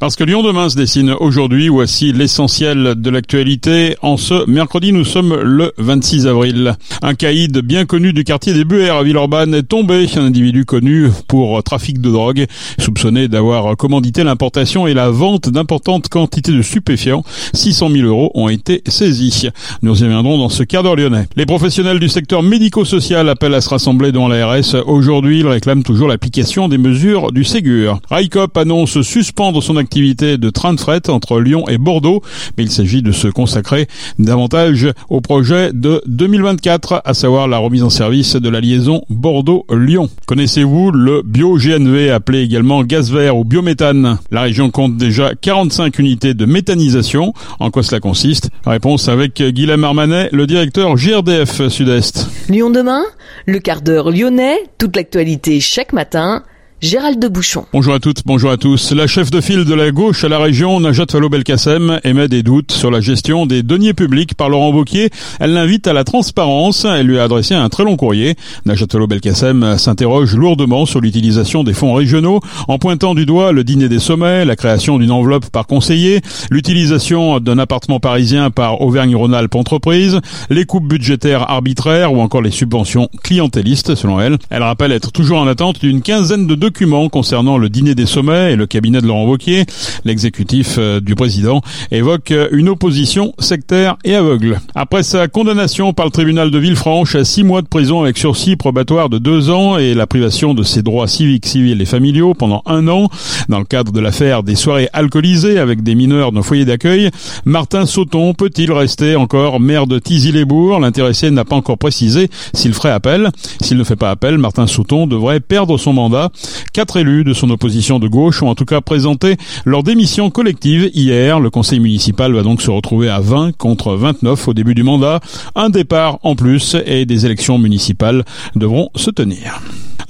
Parce 0.00 0.16
que 0.16 0.24
Lyon 0.24 0.42
demain 0.42 0.70
se 0.70 0.76
dessine 0.76 1.14
aujourd'hui, 1.20 1.68
voici 1.68 2.14
l'essentiel 2.14 2.94
de 2.96 3.10
l'actualité. 3.10 3.96
En 4.00 4.16
ce 4.16 4.48
mercredi, 4.48 4.94
nous 4.94 5.04
sommes 5.04 5.38
le 5.38 5.74
26 5.76 6.26
avril. 6.26 6.74
Un 7.02 7.12
caïd 7.12 7.58
bien 7.58 7.84
connu 7.84 8.14
du 8.14 8.24
quartier 8.24 8.54
des 8.54 8.64
Buères 8.64 8.96
à 8.96 9.02
Villeurbanne 9.02 9.52
est 9.52 9.62
tombé. 9.62 10.06
Un 10.16 10.24
individu 10.24 10.64
connu 10.64 11.10
pour 11.28 11.62
trafic 11.62 12.00
de 12.00 12.10
drogue, 12.10 12.46
soupçonné 12.78 13.28
d'avoir 13.28 13.76
commandité 13.76 14.24
l'importation 14.24 14.86
et 14.86 14.94
la 14.94 15.10
vente 15.10 15.50
d'importantes 15.50 16.08
quantités 16.08 16.52
de 16.52 16.62
stupéfiants. 16.62 17.22
600 17.52 17.90
000 17.90 18.06
euros 18.06 18.30
ont 18.32 18.48
été 18.48 18.82
saisis. 18.86 19.50
Nous 19.82 20.00
y 20.00 20.04
reviendrons 20.04 20.38
dans 20.38 20.48
ce 20.48 20.62
quart 20.62 20.82
d'heure 20.82 20.96
lyonnais. 20.96 21.28
Les 21.36 21.44
professionnels 21.44 22.00
du 22.00 22.08
secteur 22.08 22.42
médico-social 22.42 23.28
appellent 23.28 23.52
à 23.52 23.60
se 23.60 23.68
rassembler 23.68 24.12
devant 24.12 24.28
l'ARS. 24.28 24.76
Aujourd'hui, 24.86 25.40
ils 25.40 25.46
réclament 25.46 25.82
toujours 25.82 26.08
l'application 26.08 26.68
des 26.70 26.78
mesures 26.78 27.32
du 27.32 27.44
Ségur. 27.44 28.00
RICOP 28.10 28.56
annonce 28.56 29.02
suspendre 29.02 29.62
son 29.62 29.76
activité 29.76 29.89
activité 29.90 30.38
de 30.38 30.50
train 30.50 30.72
de 30.72 30.78
fret 30.78 31.10
entre 31.10 31.40
Lyon 31.40 31.64
et 31.68 31.76
Bordeaux, 31.76 32.22
mais 32.56 32.62
il 32.62 32.70
s'agit 32.70 33.02
de 33.02 33.10
se 33.10 33.26
consacrer 33.26 33.88
davantage 34.20 34.86
au 35.08 35.20
projet 35.20 35.72
de 35.72 36.00
2024, 36.06 37.02
à 37.04 37.12
savoir 37.12 37.48
la 37.48 37.58
remise 37.58 37.82
en 37.82 37.90
service 37.90 38.36
de 38.36 38.48
la 38.48 38.60
liaison 38.60 39.02
Bordeaux-Lyon. 39.10 40.08
Connaissez-vous 40.26 40.92
le 40.92 41.22
bio-GNV, 41.24 42.12
appelé 42.12 42.42
également 42.42 42.84
gaz 42.84 43.10
vert 43.10 43.36
ou 43.36 43.42
biométhane? 43.42 44.18
La 44.30 44.42
région 44.42 44.70
compte 44.70 44.96
déjà 44.96 45.32
45 45.34 45.98
unités 45.98 46.34
de 46.34 46.44
méthanisation. 46.44 47.32
En 47.58 47.72
quoi 47.72 47.82
cela 47.82 47.98
consiste? 47.98 48.50
Réponse 48.64 49.08
avec 49.08 49.42
Guillaume 49.42 49.82
Armanet, 49.82 50.28
le 50.30 50.46
directeur 50.46 50.94
GRDF 50.94 51.66
Sud-Est. 51.66 52.28
Lyon 52.48 52.70
demain, 52.70 53.02
le 53.46 53.58
quart 53.58 53.82
d'heure 53.82 54.12
lyonnais, 54.12 54.56
toute 54.78 54.94
l'actualité 54.94 55.58
chaque 55.58 55.92
matin 55.92 56.44
Gérald 56.82 57.18
de 57.18 57.28
Bouchon. 57.28 57.66
Bonjour 57.74 57.92
à 57.92 58.00
toutes, 58.00 58.22
bonjour 58.24 58.50
à 58.50 58.56
tous. 58.56 58.92
La 58.92 59.06
chef 59.06 59.30
de 59.30 59.42
file 59.42 59.66
de 59.66 59.74
la 59.74 59.90
gauche 59.90 60.24
à 60.24 60.30
la 60.30 60.38
région, 60.38 60.80
Najat 60.80 61.04
Vallaud-Belkacem, 61.12 62.00
émet 62.04 62.26
des 62.26 62.42
doutes 62.42 62.72
sur 62.72 62.90
la 62.90 63.02
gestion 63.02 63.44
des 63.44 63.62
deniers 63.62 63.92
publics 63.92 64.32
par 64.34 64.48
Laurent 64.48 64.70
Wauquiez. 64.70 65.10
Elle 65.40 65.52
l'invite 65.52 65.86
à 65.88 65.92
la 65.92 66.04
transparence. 66.04 66.86
Elle 66.86 67.06
lui 67.06 67.18
a 67.18 67.24
adressé 67.24 67.54
un 67.54 67.68
très 67.68 67.84
long 67.84 67.96
courrier. 67.96 68.34
Najat 68.64 68.86
Vallaud-Belkacem 68.90 69.76
s'interroge 69.76 70.34
lourdement 70.34 70.86
sur 70.86 71.02
l'utilisation 71.02 71.64
des 71.64 71.74
fonds 71.74 71.92
régionaux 71.92 72.40
en 72.66 72.78
pointant 72.78 73.14
du 73.14 73.26
doigt 73.26 73.52
le 73.52 73.62
dîner 73.62 73.90
des 73.90 73.98
sommets, 73.98 74.46
la 74.46 74.56
création 74.56 74.96
d'une 74.96 75.10
enveloppe 75.10 75.50
par 75.50 75.66
conseiller, 75.66 76.22
l'utilisation 76.50 77.40
d'un 77.40 77.58
appartement 77.58 78.00
parisien 78.00 78.50
par 78.50 78.80
Auvergne-Rhône-Alpes 78.80 79.54
Entreprise, 79.54 80.18
les 80.48 80.64
coupes 80.64 80.88
budgétaires 80.88 81.50
arbitraires 81.50 82.14
ou 82.14 82.22
encore 82.22 82.40
les 82.40 82.50
subventions 82.50 83.10
clientélistes 83.22 83.94
selon 83.96 84.18
elle. 84.18 84.38
Elle 84.48 84.62
rappelle 84.62 84.92
être 84.92 85.12
toujours 85.12 85.40
en 85.40 85.46
attente 85.46 85.78
d'une 85.80 86.00
quinzaine 86.00 86.46
de 86.46 86.54
documents 86.70 87.08
concernant 87.08 87.58
le 87.58 87.68
dîner 87.68 87.96
des 87.96 88.06
sommets 88.06 88.52
et 88.52 88.56
le 88.56 88.64
cabinet 88.64 89.00
de 89.00 89.06
Laurent 89.08 89.24
Wauquiez, 89.24 89.64
l'exécutif 90.04 90.76
euh, 90.78 91.00
du 91.00 91.16
président 91.16 91.62
évoque 91.90 92.30
euh, 92.30 92.48
une 92.52 92.68
opposition 92.68 93.34
sectaire 93.40 93.96
et 94.04 94.14
aveugle. 94.14 94.60
Après 94.76 95.02
sa 95.02 95.26
condamnation 95.26 95.92
par 95.92 96.06
le 96.06 96.12
tribunal 96.12 96.52
de 96.52 96.58
Villefranche 96.60 97.16
à 97.16 97.24
six 97.24 97.42
mois 97.42 97.60
de 97.62 97.66
prison 97.66 98.02
avec 98.02 98.18
sursis 98.18 98.54
probatoire 98.54 99.08
de 99.08 99.18
deux 99.18 99.50
ans 99.50 99.78
et 99.78 99.94
la 99.94 100.06
privation 100.06 100.54
de 100.54 100.62
ses 100.62 100.82
droits 100.82 101.08
civiques, 101.08 101.44
civils 101.44 101.82
et 101.82 101.84
familiaux 101.84 102.34
pendant 102.34 102.62
un 102.66 102.86
an, 102.86 103.08
dans 103.48 103.58
le 103.58 103.64
cadre 103.64 103.90
de 103.90 103.98
l'affaire 103.98 104.44
des 104.44 104.54
soirées 104.54 104.88
alcoolisées 104.92 105.58
avec 105.58 105.82
des 105.82 105.96
mineurs 105.96 106.30
d'un 106.30 106.42
foyer 106.42 106.64
d'accueil, 106.64 107.10
Martin 107.44 107.84
Sauton 107.84 108.32
peut-il 108.32 108.70
rester 108.70 109.16
encore 109.16 109.58
maire 109.58 109.88
de 109.88 109.98
Tizy-les-Bourgs? 109.98 110.80
L'intéressé 110.80 111.32
n'a 111.32 111.44
pas 111.44 111.56
encore 111.56 111.78
précisé 111.78 112.30
s'il 112.54 112.74
ferait 112.74 112.92
appel. 112.92 113.30
S'il 113.60 113.76
ne 113.76 113.82
fait 113.82 113.96
pas 113.96 114.12
appel, 114.12 114.38
Martin 114.38 114.68
Sauton 114.68 115.08
devrait 115.08 115.40
perdre 115.40 115.76
son 115.76 115.94
mandat. 115.94 116.30
Quatre 116.72 116.96
élus 116.96 117.24
de 117.24 117.32
son 117.32 117.50
opposition 117.50 117.98
de 117.98 118.08
gauche 118.08 118.42
ont 118.42 118.48
en 118.48 118.54
tout 118.54 118.64
cas 118.64 118.80
présenté 118.80 119.36
leur 119.64 119.82
démission 119.82 120.30
collective 120.30 120.90
hier. 120.94 121.40
Le 121.40 121.50
conseil 121.50 121.80
municipal 121.80 122.32
va 122.32 122.42
donc 122.42 122.62
se 122.62 122.70
retrouver 122.70 123.08
à 123.08 123.20
20 123.20 123.56
contre 123.56 123.94
29 123.94 124.48
au 124.48 124.54
début 124.54 124.74
du 124.74 124.82
mandat. 124.82 125.20
Un 125.54 125.70
départ 125.70 126.18
en 126.22 126.34
plus 126.34 126.76
et 126.86 127.06
des 127.06 127.26
élections 127.26 127.58
municipales 127.58 128.24
devront 128.54 128.90
se 128.94 129.10
tenir. 129.10 129.60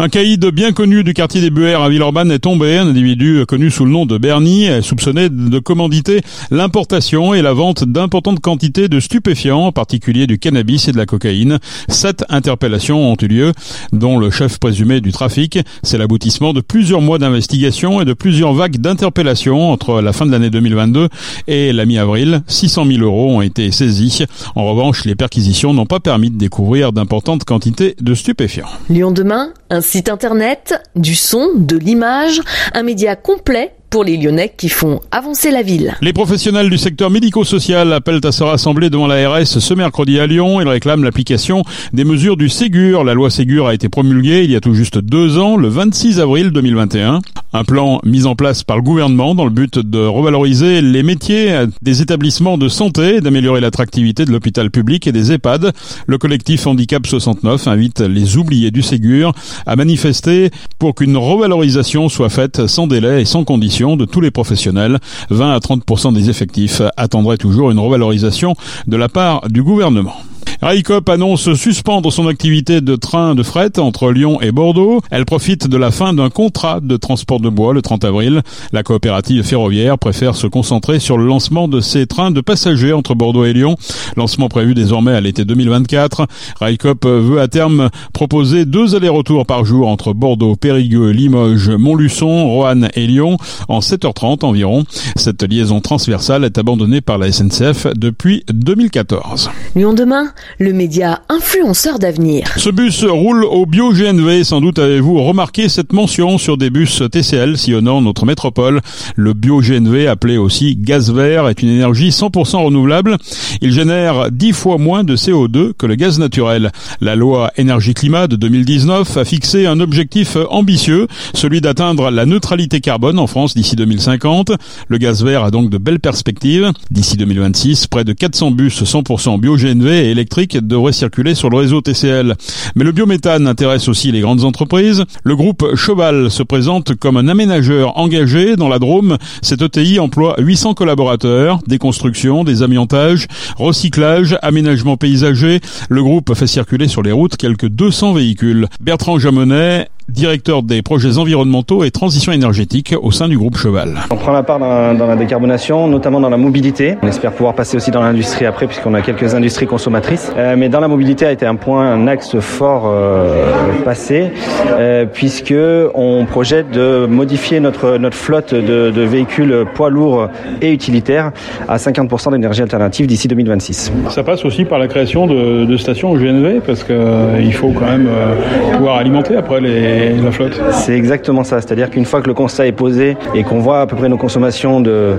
Un 0.02 0.08
caïd 0.08 0.46
bien 0.46 0.72
connu 0.72 1.04
du 1.04 1.12
quartier 1.12 1.42
des 1.42 1.50
Buères 1.50 1.82
à 1.82 1.90
Villeurbanne 1.90 2.32
est 2.32 2.38
tombé. 2.38 2.78
Un 2.78 2.88
individu 2.88 3.44
connu 3.46 3.70
sous 3.70 3.84
le 3.84 3.90
nom 3.90 4.06
de 4.06 4.16
Bernie 4.16 4.64
est 4.64 4.80
soupçonné 4.80 5.28
de 5.28 5.58
commanditer 5.58 6.22
l'importation 6.50 7.34
et 7.34 7.42
la 7.42 7.52
vente 7.52 7.84
d'importantes 7.84 8.40
quantités 8.40 8.88
de 8.88 8.98
stupéfiants, 8.98 9.66
en 9.66 9.72
particulier 9.72 10.26
du 10.26 10.38
cannabis 10.38 10.88
et 10.88 10.92
de 10.92 10.96
la 10.96 11.04
cocaïne. 11.04 11.58
Sept 11.88 12.24
interpellations 12.30 13.12
ont 13.12 13.16
eu 13.20 13.26
lieu, 13.26 13.52
dont 13.92 14.16
le 14.16 14.30
chef 14.30 14.58
présumé 14.58 15.02
du 15.02 15.12
trafic. 15.12 15.58
C'est 15.82 15.98
l'aboutissement 15.98 16.54
de 16.54 16.62
plusieurs 16.62 17.02
mois 17.02 17.18
d'investigation 17.18 18.00
et 18.00 18.06
de 18.06 18.14
plusieurs 18.14 18.54
vagues 18.54 18.78
d'interpellations 18.78 19.70
entre 19.70 20.00
la 20.00 20.14
fin 20.14 20.24
de 20.24 20.30
l'année 20.30 20.48
2022 20.48 21.10
et 21.46 21.74
la 21.74 21.84
mi-avril. 21.84 22.40
600 22.46 22.86
000 22.86 23.02
euros 23.02 23.36
ont 23.36 23.42
été 23.42 23.70
saisis. 23.70 24.24
En 24.54 24.64
revanche, 24.64 25.04
les 25.04 25.14
perquisitions 25.14 25.74
n'ont 25.74 25.84
pas 25.84 26.00
permis 26.00 26.30
de 26.30 26.38
découvrir 26.38 26.94
d'importantes 26.94 27.44
quantités 27.44 27.96
de 28.00 28.14
stupéfiants. 28.14 28.70
Lyon 28.88 29.10
demain, 29.10 29.50
un 29.70 29.80
site 29.80 30.08
internet, 30.08 30.74
du 30.96 31.14
son, 31.14 31.50
de 31.56 31.76
l'image, 31.76 32.40
un 32.74 32.82
média 32.82 33.14
complet 33.14 33.72
pour 33.88 34.04
les 34.04 34.16
Lyonnais 34.16 34.52
qui 34.56 34.68
font 34.68 35.00
avancer 35.10 35.50
la 35.50 35.62
ville. 35.62 35.94
Les 36.00 36.12
professionnels 36.12 36.70
du 36.70 36.78
secteur 36.78 37.10
médico-social 37.10 37.92
appellent 37.92 38.20
à 38.24 38.32
se 38.32 38.42
rassembler 38.42 38.90
devant 38.90 39.06
la 39.06 39.28
RS 39.28 39.58
ce 39.58 39.74
mercredi 39.74 40.20
à 40.20 40.26
Lyon. 40.26 40.60
Ils 40.60 40.68
réclament 40.68 41.04
l'application 41.04 41.64
des 41.92 42.04
mesures 42.04 42.36
du 42.36 42.48
Ségur. 42.48 43.04
La 43.04 43.14
loi 43.14 43.30
Ségur 43.30 43.66
a 43.66 43.74
été 43.74 43.88
promulguée 43.88 44.44
il 44.44 44.50
y 44.50 44.56
a 44.56 44.60
tout 44.60 44.74
juste 44.74 44.98
deux 44.98 45.38
ans, 45.38 45.56
le 45.56 45.68
26 45.68 46.20
avril 46.20 46.50
2021. 46.50 47.20
Un 47.52 47.64
plan 47.64 48.00
mis 48.04 48.26
en 48.26 48.36
place 48.36 48.62
par 48.62 48.76
le 48.76 48.82
gouvernement 48.82 49.34
dans 49.34 49.44
le 49.44 49.50
but 49.50 49.78
de 49.78 49.98
revaloriser 49.98 50.80
les 50.82 51.02
métiers 51.02 51.64
des 51.82 52.00
établissements 52.00 52.58
de 52.58 52.68
santé 52.68 53.20
d'améliorer 53.20 53.60
l'attractivité 53.60 54.24
de 54.24 54.30
l'hôpital 54.30 54.70
public 54.70 55.08
et 55.08 55.12
des 55.12 55.32
EHPAD. 55.32 55.72
Le 56.06 56.18
collectif 56.18 56.68
Handicap 56.68 57.04
69 57.04 57.66
invite 57.66 58.00
les 58.02 58.36
oubliés 58.36 58.70
du 58.70 58.82
Ségur 58.82 59.32
à 59.66 59.74
manifester 59.74 60.50
pour 60.78 60.94
qu'une 60.94 61.16
revalorisation 61.16 62.08
soit 62.08 62.28
faite 62.28 62.68
sans 62.68 62.86
délai 62.86 63.22
et 63.22 63.24
sans 63.24 63.42
condition 63.42 63.96
de 63.96 64.04
tous 64.04 64.20
les 64.20 64.30
professionnels. 64.30 65.00
20 65.30 65.52
à 65.52 65.58
30% 65.58 66.14
des 66.14 66.30
effectifs 66.30 66.82
attendraient 66.96 67.36
toujours 67.36 67.72
une 67.72 67.80
revalorisation 67.80 68.54
de 68.86 68.96
la 68.96 69.08
part 69.08 69.48
du 69.48 69.64
gouvernement. 69.64 70.14
Raikop 70.62 71.08
annonce 71.08 71.54
suspendre 71.54 72.12
son 72.12 72.28
activité 72.28 72.82
de 72.82 72.94
train 72.94 73.34
de 73.34 73.42
fret 73.42 73.78
entre 73.78 74.10
Lyon 74.10 74.40
et 74.42 74.52
Bordeaux. 74.52 75.00
Elle 75.10 75.24
profite 75.24 75.66
de 75.66 75.76
la 75.78 75.90
fin 75.90 76.12
d'un 76.12 76.28
contrat 76.28 76.80
de 76.80 76.96
transport 76.98 77.40
de 77.40 77.48
bois 77.48 77.72
le 77.72 77.80
30 77.80 78.04
avril. 78.04 78.42
La 78.72 78.82
coopérative 78.82 79.42
ferroviaire 79.42 79.98
préfère 79.98 80.34
se 80.34 80.46
concentrer 80.46 80.98
sur 80.98 81.16
le 81.16 81.26
lancement 81.26 81.66
de 81.66 81.80
ses 81.80 82.06
trains 82.06 82.30
de 82.30 82.40
passagers 82.40 82.92
entre 82.92 83.14
Bordeaux 83.14 83.44
et 83.44 83.52
Lyon. 83.52 83.76
Lancement 84.16 84.48
prévu 84.48 84.74
désormais 84.74 85.12
à 85.12 85.20
l'été 85.20 85.44
2024. 85.44 86.26
Raikop 86.60 87.06
veut 87.06 87.40
à 87.40 87.48
terme 87.48 87.88
proposer 88.12 88.64
deux 88.66 88.94
allers-retours 88.94 89.46
par 89.46 89.64
jour 89.64 89.88
entre 89.88 90.12
Bordeaux, 90.12 90.56
Périgueux, 90.56 91.10
Limoges, 91.10 91.70
Montluçon, 91.70 92.48
Roanne 92.48 92.90
et 92.94 93.06
Lyon 93.06 93.38
en 93.68 93.80
7h30 93.80 94.44
environ. 94.44 94.84
Cette 95.16 95.42
liaison 95.42 95.80
transversale 95.80 96.44
est 96.44 96.58
abandonnée 96.58 97.00
par 97.00 97.18
la 97.18 97.32
SNCF 97.32 97.86
depuis 97.94 98.44
2014. 98.52 99.50
Lyon 99.74 99.94
demain 99.94 100.29
le 100.58 100.72
média 100.72 101.22
influenceur 101.28 101.98
d'avenir. 101.98 102.44
Ce 102.56 102.70
bus 102.70 103.04
roule 103.04 103.44
au 103.44 103.66
bio-GNV. 103.66 104.44
Sans 104.44 104.60
doute 104.60 104.78
avez-vous 104.78 105.22
remarqué 105.22 105.68
cette 105.68 105.92
mention 105.92 106.38
sur 106.38 106.56
des 106.56 106.70
bus 106.70 107.02
TCL 107.10 107.56
sillonnant 107.56 108.00
notre 108.00 108.26
métropole. 108.26 108.80
Le 109.16 109.32
bio-GNV, 109.32 110.06
appelé 110.08 110.36
aussi 110.36 110.76
gaz 110.76 111.12
vert, 111.12 111.48
est 111.48 111.62
une 111.62 111.70
énergie 111.70 112.10
100% 112.10 112.64
renouvelable. 112.64 113.16
Il 113.60 113.72
génère 113.72 114.30
10 114.30 114.52
fois 114.52 114.78
moins 114.78 115.04
de 115.04 115.16
CO2 115.16 115.72
que 115.72 115.86
le 115.86 115.94
gaz 115.94 116.18
naturel. 116.18 116.70
La 117.00 117.16
loi 117.16 117.52
énergie-climat 117.56 118.26
de 118.26 118.36
2019 118.36 119.16
a 119.16 119.24
fixé 119.24 119.66
un 119.66 119.80
objectif 119.80 120.36
ambitieux, 120.50 121.06
celui 121.34 121.60
d'atteindre 121.60 122.10
la 122.10 122.26
neutralité 122.26 122.80
carbone 122.80 123.18
en 123.18 123.26
France 123.26 123.54
d'ici 123.54 123.76
2050. 123.76 124.52
Le 124.88 124.98
gaz 124.98 125.24
vert 125.24 125.44
a 125.44 125.50
donc 125.50 125.70
de 125.70 125.78
belles 125.78 126.00
perspectives. 126.00 126.70
D'ici 126.90 127.16
2026, 127.16 127.86
près 127.86 128.04
de 128.04 128.12
400 128.12 128.50
bus 128.52 128.82
100% 128.82 129.40
bio-GNV 129.40 129.86
et 129.86 130.14
devrait 130.24 130.92
circuler 130.92 131.34
sur 131.34 131.50
le 131.50 131.58
réseau 131.58 131.80
TCL. 131.80 132.34
Mais 132.76 132.84
le 132.84 132.92
biométhane 132.92 133.46
intéresse 133.46 133.88
aussi 133.88 134.12
les 134.12 134.20
grandes 134.20 134.44
entreprises. 134.44 135.04
Le 135.24 135.36
groupe 135.36 135.74
Cheval 135.74 136.30
se 136.30 136.42
présente 136.42 136.94
comme 136.94 137.16
un 137.16 137.28
aménageur 137.28 137.98
engagé 137.98 138.56
dans 138.56 138.68
la 138.68 138.78
Drôme. 138.78 139.16
Cette 139.42 139.62
ETI 139.62 139.98
emploie 139.98 140.36
800 140.38 140.74
collaborateurs, 140.74 141.60
des 141.66 141.78
constructions, 141.78 142.44
des 142.44 142.62
amiantages, 142.62 143.26
recyclage, 143.56 144.36
aménagement 144.42 144.96
paysager. 144.96 145.60
Le 145.88 146.02
groupe 146.02 146.34
fait 146.34 146.46
circuler 146.46 146.88
sur 146.88 147.02
les 147.02 147.12
routes 147.12 147.36
quelques 147.36 147.68
200 147.68 148.14
véhicules. 148.14 148.66
Bertrand 148.80 149.18
Jamonet 149.18 149.88
directeur 150.10 150.62
des 150.62 150.82
projets 150.82 151.18
environnementaux 151.18 151.84
et 151.84 151.90
transition 151.90 152.32
énergétique 152.32 152.94
au 153.00 153.10
sein 153.10 153.28
du 153.28 153.38
groupe 153.38 153.56
Cheval. 153.56 153.94
On 154.10 154.16
prend 154.16 154.32
la 154.32 154.42
part 154.42 154.58
dans, 154.58 154.94
dans 154.94 155.06
la 155.06 155.16
décarbonation, 155.16 155.86
notamment 155.88 156.20
dans 156.20 156.28
la 156.28 156.36
mobilité. 156.36 156.96
On 157.02 157.08
espère 157.08 157.32
pouvoir 157.32 157.54
passer 157.54 157.76
aussi 157.76 157.90
dans 157.90 158.02
l'industrie 158.02 158.46
après, 158.46 158.66
puisqu'on 158.66 158.94
a 158.94 159.02
quelques 159.02 159.34
industries 159.34 159.66
consommatrices. 159.66 160.32
Euh, 160.36 160.56
mais 160.56 160.68
dans 160.68 160.80
la 160.80 160.88
mobilité 160.88 161.26
a 161.26 161.32
été 161.32 161.46
un 161.46 161.56
point, 161.56 161.92
un 161.92 162.06
axe 162.06 162.38
fort 162.38 162.84
euh, 162.86 163.52
passé, 163.84 164.30
euh, 164.78 165.06
puisque 165.06 165.54
on 165.94 166.26
projette 166.26 166.70
de 166.70 167.06
modifier 167.06 167.60
notre 167.60 167.98
notre 167.98 168.16
flotte 168.16 168.54
de, 168.54 168.90
de 168.90 169.02
véhicules 169.02 169.64
poids 169.74 169.90
lourds 169.90 170.28
et 170.60 170.72
utilitaires 170.72 171.32
à 171.68 171.76
50% 171.76 172.32
d'énergie 172.32 172.62
alternative 172.62 173.06
d'ici 173.06 173.28
2026. 173.28 173.92
Ça 174.10 174.22
passe 174.22 174.44
aussi 174.44 174.64
par 174.64 174.78
la 174.78 174.88
création 174.88 175.26
de, 175.26 175.64
de 175.64 175.76
stations 175.76 176.10
au 176.10 176.16
GNV, 176.16 176.60
parce 176.66 176.84
qu'il 176.84 176.94
euh, 176.94 177.50
faut 177.52 177.70
quand 177.70 177.86
même 177.86 178.08
euh, 178.08 178.76
pouvoir 178.76 178.96
alimenter 178.96 179.36
après 179.36 179.60
les, 179.60 179.99
la 180.08 180.30
flotte. 180.30 180.60
C'est 180.72 180.96
exactement 180.96 181.44
ça. 181.44 181.60
C'est-à-dire 181.60 181.90
qu'une 181.90 182.04
fois 182.04 182.20
que 182.20 182.28
le 182.28 182.34
constat 182.34 182.66
est 182.66 182.72
posé 182.72 183.16
et 183.34 183.42
qu'on 183.42 183.58
voit 183.58 183.80
à 183.82 183.86
peu 183.86 183.96
près 183.96 184.08
nos 184.08 184.16
consommations 184.16 184.80
de, 184.80 185.14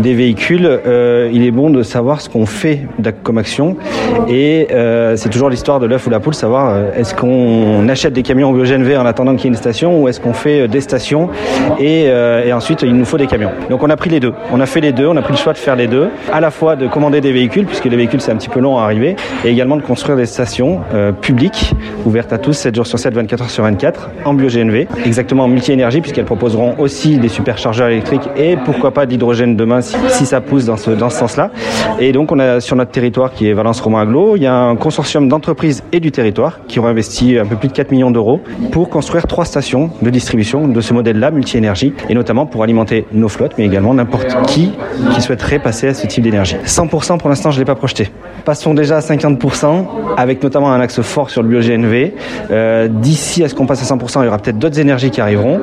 des 0.00 0.14
véhicules, 0.14 0.66
euh, 0.66 1.30
il 1.32 1.44
est 1.44 1.50
bon 1.50 1.70
de 1.70 1.82
savoir 1.82 2.20
ce 2.20 2.28
qu'on 2.28 2.46
fait 2.46 2.80
comme 3.22 3.38
action. 3.38 3.76
Et 4.28 4.68
euh, 4.72 5.16
c'est 5.16 5.28
toujours 5.28 5.50
l'histoire 5.50 5.80
de 5.80 5.86
l'œuf 5.86 6.06
ou 6.06 6.10
la 6.10 6.20
poule, 6.20 6.34
savoir 6.34 6.70
euh, 6.70 6.90
est-ce 6.96 7.14
qu'on 7.14 7.88
achète 7.88 8.12
des 8.12 8.22
camions 8.22 8.50
au 8.50 8.62
GNV 8.62 8.96
en 8.96 9.06
attendant 9.06 9.34
qu'il 9.34 9.44
y 9.44 9.46
ait 9.46 9.50
une 9.50 9.56
station 9.56 10.00
ou 10.00 10.08
est-ce 10.08 10.20
qu'on 10.20 10.32
fait 10.32 10.62
euh, 10.62 10.68
des 10.68 10.80
stations 10.80 11.28
et, 11.78 12.04
euh, 12.06 12.44
et 12.44 12.52
ensuite 12.52 12.82
il 12.82 12.94
nous 12.94 13.04
faut 13.04 13.18
des 13.18 13.26
camions. 13.26 13.50
Donc 13.70 13.82
on 13.82 13.90
a 13.90 13.96
pris 13.96 14.10
les 14.10 14.20
deux. 14.20 14.32
On 14.52 14.60
a 14.60 14.66
fait 14.66 14.80
les 14.80 14.92
deux. 14.92 15.06
On 15.06 15.16
a 15.16 15.22
pris 15.22 15.32
le 15.32 15.38
choix 15.38 15.52
de 15.52 15.58
faire 15.58 15.76
les 15.76 15.86
deux. 15.86 16.08
À 16.32 16.40
la 16.40 16.50
fois 16.50 16.76
de 16.76 16.86
commander 16.86 17.20
des 17.20 17.32
véhicules, 17.32 17.66
puisque 17.66 17.84
les 17.84 17.96
véhicules 17.96 18.20
c'est 18.20 18.32
un 18.32 18.36
petit 18.36 18.48
peu 18.48 18.60
long 18.60 18.78
à 18.78 18.84
arriver, 18.84 19.16
et 19.44 19.50
également 19.50 19.76
de 19.76 19.82
construire 19.82 20.16
des 20.16 20.26
stations 20.26 20.80
euh, 20.94 21.12
publiques 21.12 21.72
ouvertes 22.04 22.32
à 22.32 22.38
tous 22.38 22.52
7 22.52 22.74
jours 22.74 22.86
sur 22.86 22.98
7, 22.98 23.14
24 23.14 23.42
heures 23.42 23.50
sur 23.50 23.64
24 23.64 24.10
en 24.26 24.34
bio-GNV, 24.34 24.86
exactement 25.04 25.44
en 25.44 25.48
multi-énergie 25.48 26.00
puisqu'elles 26.00 26.24
proposeront 26.24 26.74
aussi 26.78 27.18
des 27.18 27.28
superchargeurs 27.28 27.88
électriques 27.88 28.28
et 28.36 28.56
pourquoi 28.56 28.90
pas 28.90 29.06
de 29.06 29.12
l'hydrogène 29.12 29.56
demain 29.56 29.80
si, 29.80 30.26
ça 30.26 30.40
pousse 30.40 30.64
dans 30.64 30.76
ce, 30.76 30.90
dans 30.90 31.10
ce 31.10 31.18
sens-là. 31.18 31.50
Et 32.00 32.12
donc 32.12 32.32
on 32.32 32.38
a 32.38 32.60
sur 32.60 32.76
notre 32.76 32.90
territoire 32.90 33.32
qui 33.32 33.48
est 33.48 33.52
Valence 33.52 33.80
Romain 33.80 34.00
Aglo, 34.00 34.36
il 34.36 34.42
y 34.42 34.46
a 34.46 34.54
un 34.54 34.76
consortium 34.76 35.28
d'entreprises 35.28 35.82
et 35.92 36.00
du 36.00 36.10
territoire 36.10 36.60
qui 36.66 36.80
ont 36.80 36.86
investi 36.86 37.38
un 37.38 37.46
peu 37.46 37.56
plus 37.56 37.68
de 37.68 37.72
4 37.72 37.90
millions 37.92 38.10
d'euros 38.10 38.40
pour 38.72 38.90
construire 38.90 39.26
trois 39.26 39.44
stations 39.44 39.90
de 40.02 40.10
distribution 40.10 40.66
de 40.68 40.80
ce 40.80 40.92
modèle-là, 40.92 41.30
multi-énergie, 41.30 41.92
et 42.08 42.14
notamment 42.14 42.46
pour 42.46 42.62
alimenter 42.62 43.06
nos 43.12 43.28
flottes, 43.28 43.52
mais 43.58 43.64
également 43.66 43.94
n'importe 43.94 44.36
qui 44.48 44.72
qui 45.14 45.22
souhaiterait 45.22 45.58
passer 45.58 45.88
à 45.88 45.94
ce 45.94 46.06
type 46.06 46.24
d'énergie. 46.24 46.56
100% 46.64 47.18
pour 47.18 47.28
l'instant 47.28 47.50
je 47.50 47.56
ne 47.56 47.60
l'ai 47.60 47.66
pas 47.66 47.74
projeté. 47.74 48.10
Passons 48.44 48.74
déjà 48.74 48.96
à 48.96 49.00
50% 49.00 49.84
avec 50.16 50.42
notamment 50.42 50.72
un 50.72 50.80
axe 50.80 51.00
fort 51.00 51.30
sur 51.30 51.42
le 51.42 51.48
bio-GNV. 51.48 52.12
Euh, 52.50 52.88
D'ici 52.88 53.44
à 53.44 53.48
ce 53.48 53.54
qu'on 53.54 53.66
passe 53.66 53.82
à 53.90 53.94
100%, 53.94 54.15
il 54.22 54.26
y 54.26 54.28
aura 54.28 54.38
peut-être 54.38 54.58
d'autres 54.58 54.78
énergies 54.78 55.10
qui 55.10 55.20
arriveront. 55.20 55.60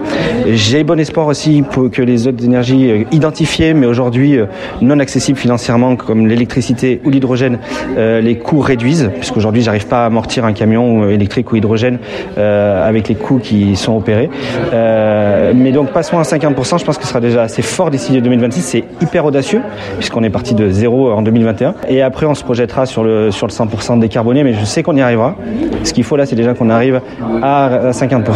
J'ai 0.47 0.83
bon 0.83 0.99
espoir 0.99 1.27
aussi 1.27 1.61
pour 1.61 1.89
que 1.89 2.01
les 2.01 2.27
autres 2.27 2.43
énergies 2.43 2.91
euh, 2.91 3.03
identifiées, 3.11 3.73
mais 3.73 3.85
aujourd'hui 3.85 4.37
euh, 4.37 4.45
non 4.81 4.99
accessibles 4.99 5.37
financièrement, 5.37 5.95
comme 5.95 6.27
l'électricité 6.27 7.01
ou 7.05 7.09
l'hydrogène, 7.09 7.59
euh, 7.97 8.21
les 8.21 8.37
coûts 8.37 8.59
réduisent, 8.59 9.11
puisqu'aujourd'hui 9.15 9.61
j'arrive 9.61 9.87
pas 9.87 10.03
à 10.03 10.05
amortir 10.07 10.45
un 10.45 10.53
camion 10.53 11.09
électrique 11.09 11.51
ou 11.51 11.55
hydrogène 11.55 11.99
avec 12.37 13.07
les 13.07 13.15
coûts 13.15 13.39
qui 13.39 13.75
sont 13.75 13.95
opérés. 13.95 14.29
Mais 14.71 15.71
donc 15.71 15.91
passons 15.91 16.19
à 16.19 16.23
50%, 16.23 16.79
je 16.79 16.85
pense 16.85 16.97
que 16.97 17.03
ce 17.03 17.09
sera 17.09 17.19
déjà 17.19 17.43
assez 17.43 17.61
fort 17.61 17.89
d'ici 17.89 18.19
2026. 18.21 18.61
C'est 18.61 18.83
hyper 19.01 19.25
audacieux, 19.25 19.61
puisqu'on 19.97 20.23
est 20.23 20.29
parti 20.29 20.53
de 20.55 20.69
zéro 20.69 21.11
en 21.11 21.21
2021. 21.21 21.75
Et 21.89 22.01
après 22.01 22.25
on 22.25 22.35
se 22.35 22.43
projettera 22.43 22.85
sur 22.85 23.03
le, 23.03 23.31
sur 23.31 23.47
le 23.47 23.51
100% 23.51 23.99
décarboné, 23.99 24.43
mais 24.43 24.53
je 24.53 24.65
sais 24.65 24.83
qu'on 24.83 24.95
y 24.95 25.01
arrivera. 25.01 25.35
Ce 25.83 25.93
qu'il 25.93 26.03
faut 26.03 26.15
là, 26.15 26.25
c'est 26.25 26.35
déjà 26.35 26.53
qu'on 26.53 26.69
arrive 26.69 27.01
à 27.41 27.91
50% 27.91 28.32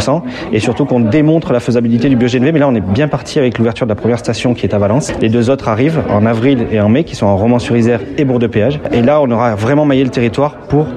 et 0.51 0.59
surtout 0.59 0.85
qu'on 0.85 0.99
démontre 0.99 1.53
la 1.53 1.59
faisabilité 1.59 2.09
du 2.09 2.15
bio-GNV. 2.15 2.51
Mais 2.51 2.59
là, 2.59 2.67
on 2.67 2.75
est 2.75 2.81
bien 2.81 3.07
parti 3.07 3.39
avec 3.39 3.57
l'ouverture 3.57 3.85
de 3.85 3.91
la 3.91 3.95
première 3.95 4.19
station 4.19 4.53
qui 4.53 4.65
est 4.65 4.73
à 4.73 4.77
Valence. 4.77 5.11
Les 5.21 5.29
deux 5.29 5.49
autres 5.49 5.67
arrivent 5.67 6.01
en 6.09 6.25
avril 6.25 6.67
et 6.71 6.79
en 6.79 6.89
mai, 6.89 7.03
qui 7.03 7.15
sont 7.15 7.25
en 7.25 7.37
Romans-sur-Isère 7.37 8.01
et 8.17 8.25
Bourg-de-Péage. 8.25 8.79
Et 8.91 9.01
là, 9.01 9.21
on 9.21 9.29
aura 9.31 9.55
vraiment 9.55 9.85
maillé 9.85 10.03
le 10.03 10.09
territoire 10.09 10.57
pour 10.69 10.87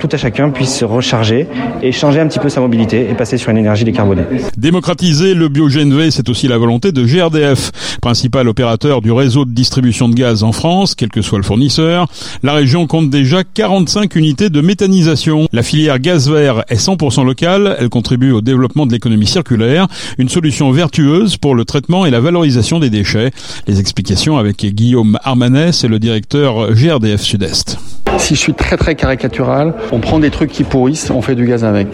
tout 0.00 0.08
à 0.12 0.16
chacun 0.16 0.50
puisse 0.50 0.74
se 0.74 0.84
recharger 0.84 1.46
et 1.82 1.92
changer 1.92 2.20
un 2.20 2.28
petit 2.28 2.38
peu 2.38 2.48
sa 2.48 2.60
mobilité 2.60 3.08
et 3.10 3.14
passer 3.14 3.38
sur 3.38 3.50
une 3.50 3.58
énergie 3.58 3.84
décarbonée. 3.84 4.22
Démocratiser 4.56 5.34
le 5.34 5.48
bio-GNV, 5.48 6.10
c'est 6.10 6.28
aussi 6.28 6.48
la 6.48 6.58
volonté 6.58 6.92
de 6.92 7.04
GRDF, 7.04 7.98
principal 8.00 8.48
opérateur 8.48 9.00
du 9.00 9.12
réseau 9.12 9.44
de 9.44 9.50
distribution 9.50 10.08
de 10.08 10.14
gaz 10.14 10.42
en 10.42 10.52
France, 10.52 10.94
quel 10.94 11.08
que 11.08 11.22
soit 11.22 11.38
le 11.38 11.44
fournisseur. 11.44 12.06
La 12.42 12.52
région 12.52 12.86
compte 12.86 13.10
déjà 13.10 13.42
45 13.44 14.14
unités 14.16 14.50
de 14.50 14.60
méthanisation. 14.60 15.48
La 15.52 15.62
filière 15.62 15.98
gaz 15.98 16.30
vert 16.30 16.64
est 16.68 16.80
100% 16.80 17.24
locale, 17.24 17.76
elle 17.78 17.88
contribue 17.88 18.27
au 18.32 18.40
développement 18.40 18.86
de 18.86 18.92
l'économie 18.92 19.26
circulaire, 19.26 19.88
une 20.18 20.28
solution 20.28 20.70
vertueuse 20.70 21.36
pour 21.36 21.54
le 21.54 21.64
traitement 21.64 22.06
et 22.06 22.10
la 22.10 22.20
valorisation 22.20 22.78
des 22.78 22.90
déchets. 22.90 23.30
Les 23.66 23.80
explications 23.80 24.38
avec 24.38 24.64
Guillaume 24.64 25.18
Armanet, 25.22 25.72
c'est 25.72 25.88
le 25.88 25.98
directeur 25.98 26.72
GRDF 26.72 27.22
Sud-Est. 27.22 27.78
Si 28.18 28.34
je 28.34 28.40
suis 28.40 28.52
très 28.52 28.76
très 28.76 28.94
caricatural, 28.94 29.74
on 29.90 30.00
prend 30.00 30.18
des 30.18 30.30
trucs 30.30 30.50
qui 30.50 30.64
pourrissent, 30.64 31.10
on 31.10 31.22
fait 31.22 31.34
du 31.34 31.46
gaz 31.46 31.64
avec. 31.64 31.88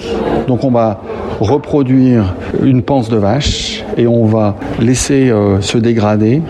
Donc 0.48 0.64
on 0.64 0.70
va 0.70 1.00
reproduire 1.40 2.34
une 2.62 2.82
panse 2.82 3.08
de 3.08 3.16
vache 3.16 3.84
et 3.96 4.06
on 4.06 4.24
va 4.24 4.56
laisser 4.80 5.30
euh, 5.30 5.60
se 5.60 5.78
dégrader 5.78 6.42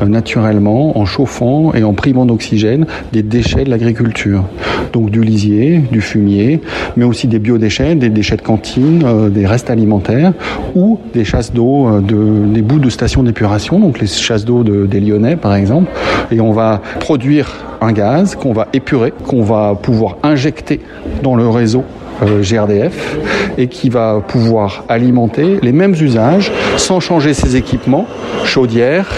euh, 0.00 0.06
naturellement 0.06 0.98
en 0.98 1.04
chauffant 1.04 1.72
et 1.74 1.82
en 1.82 1.94
primant 1.94 2.26
d'oxygène 2.26 2.86
des 3.12 3.22
déchets 3.22 3.64
de 3.64 3.70
l'agriculture. 3.70 4.44
Donc 4.92 5.10
du 5.10 5.22
lisier, 5.22 5.78
du 5.90 6.00
fumier, 6.00 6.60
mais 6.96 7.04
aussi 7.04 7.26
des 7.26 7.38
biodéchets, 7.38 7.94
des 7.94 8.10
déchets 8.10 8.36
de 8.36 8.42
cantine, 8.42 9.02
euh, 9.04 9.28
des 9.30 9.46
restes 9.46 9.70
alimentaires 9.70 10.32
ou 10.74 11.00
des 11.12 11.24
chasses 11.24 11.52
d'eau, 11.52 12.00
de, 12.00 12.52
des 12.52 12.62
bouts 12.62 12.78
de 12.78 12.90
stations 12.90 13.22
d'épuration, 13.22 13.80
donc 13.80 14.00
les 14.00 14.06
chasses 14.06 14.44
d'eau 14.44 14.62
de, 14.62 14.86
des 14.86 15.00
Lyonnais 15.00 15.36
par 15.36 15.54
exemple. 15.54 15.90
Et 16.30 16.40
on 16.40 16.52
va 16.52 16.82
produire 17.00 17.67
un 17.80 17.92
gaz 17.92 18.34
qu'on 18.34 18.52
va 18.52 18.68
épurer, 18.72 19.12
qu'on 19.26 19.42
va 19.42 19.74
pouvoir 19.80 20.16
injecter 20.22 20.80
dans 21.22 21.34
le 21.34 21.48
réseau 21.48 21.84
euh, 22.22 22.42
GRDF 22.42 23.16
et 23.56 23.68
qui 23.68 23.90
va 23.90 24.20
pouvoir 24.26 24.84
alimenter 24.88 25.58
les 25.62 25.72
mêmes 25.72 25.94
usages 25.94 26.52
sans 26.76 27.00
changer 27.00 27.34
ses 27.34 27.56
équipements, 27.56 28.06
chaudières, 28.44 29.08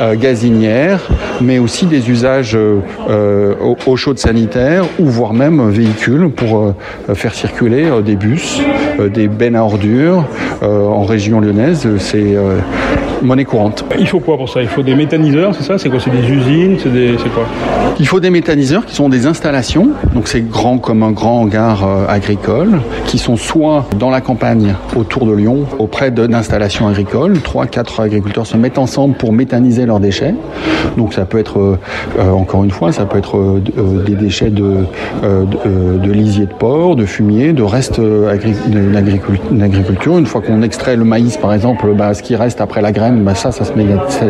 euh, 0.00 0.14
gazinières, 0.16 1.00
mais 1.42 1.58
aussi 1.58 1.84
des 1.84 2.08
usages 2.10 2.56
euh, 2.56 3.54
eau, 3.62 3.76
eau 3.86 3.96
chaude 3.96 4.18
sanitaire 4.18 4.84
ou 4.98 5.04
voire 5.06 5.34
même 5.34 5.68
véhicules 5.68 6.30
pour 6.30 6.58
euh, 6.58 7.14
faire 7.14 7.34
circuler 7.34 7.84
euh, 7.84 8.00
des 8.00 8.16
bus, 8.16 8.62
euh, 8.98 9.08
des 9.10 9.28
bennes 9.28 9.56
à 9.56 9.62
ordures 9.62 10.24
euh, 10.62 10.86
en 10.86 11.04
région 11.04 11.40
lyonnaise. 11.40 11.86
Euh, 12.14 12.58
monnaie 13.22 13.44
courante. 13.44 13.84
Il 13.98 14.06
faut 14.06 14.20
quoi 14.20 14.36
pour 14.36 14.48
ça? 14.48 14.62
Il 14.62 14.68
faut 14.68 14.82
des 14.82 14.94
méthaniseurs, 14.94 15.54
c'est 15.54 15.62
ça? 15.62 15.78
C'est 15.78 15.88
quoi? 15.88 16.00
C'est 16.00 16.10
des 16.10 16.28
usines? 16.28 16.76
C'est 16.82 16.92
des... 16.92 17.16
quoi? 17.34 17.44
Il 17.98 18.06
faut 18.06 18.20
des 18.20 18.30
méthaniseurs 18.30 18.86
qui 18.86 18.94
sont 18.94 19.08
des 19.08 19.26
installations, 19.26 19.90
donc 20.14 20.28
c'est 20.28 20.40
grand 20.40 20.78
comme 20.78 21.02
un 21.02 21.10
grand 21.10 21.40
hangar 21.42 21.84
euh, 21.84 22.06
agricole, 22.08 22.80
qui 23.04 23.18
sont 23.18 23.36
soit 23.36 23.86
dans 23.98 24.10
la 24.10 24.20
campagne 24.20 24.74
autour 24.96 25.26
de 25.26 25.32
Lyon, 25.32 25.66
auprès 25.78 26.10
d'installations 26.10 26.86
agricoles. 26.88 27.40
Trois, 27.40 27.66
quatre 27.66 28.00
agriculteurs 28.00 28.46
se 28.46 28.56
mettent 28.56 28.78
ensemble 28.78 29.14
pour 29.14 29.32
méthaniser 29.32 29.86
leurs 29.86 30.00
déchets. 30.00 30.34
Donc 30.96 31.12
ça 31.12 31.24
peut 31.24 31.38
être, 31.38 31.58
euh, 31.58 31.78
euh, 32.18 32.30
encore 32.30 32.64
une 32.64 32.70
fois, 32.70 32.92
ça 32.92 33.04
peut 33.04 33.18
être 33.18 33.36
euh, 33.36 33.60
des 34.06 34.14
déchets 34.14 34.50
de, 34.50 34.84
euh, 35.24 35.44
de, 35.44 35.98
de 35.98 36.12
lisier 36.12 36.46
de 36.46 36.52
porc, 36.52 36.96
de 36.96 37.04
fumier, 37.04 37.52
de 37.52 37.62
restes 37.62 38.00
l'agriculture. 39.52 40.18
Une 40.18 40.26
fois 40.26 40.40
qu'on 40.40 40.62
extrait 40.62 40.96
le 40.96 41.04
maïs, 41.04 41.36
par 41.36 41.52
exemple, 41.52 41.92
bah, 41.94 42.14
ce 42.14 42.22
qui 42.22 42.36
reste 42.36 42.60
après 42.60 42.80
la 42.80 42.92
graine, 42.92 43.09
bah, 43.12 43.34
ça, 43.34 43.52
ça, 43.52 43.64
se 43.64 43.72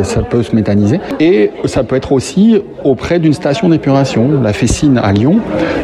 ça, 0.03 0.23
peut 0.23 0.43
se 0.43 0.55
méthaniser. 0.55 1.01
Et 1.19 1.51
ça 1.65 1.85
peut 1.85 1.97
être 1.97 2.13
aussi 2.13 2.61
auprès 2.85 3.19
d'une 3.19 3.33
station 3.33 3.69
d'épuration. 3.69 4.41
La 4.43 4.53
Fessine 4.53 4.99
à 4.99 5.13
Lyon 5.13 5.39